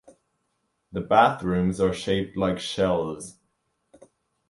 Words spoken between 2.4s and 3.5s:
shells.